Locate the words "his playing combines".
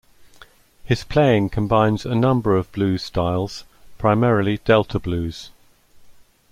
0.83-2.07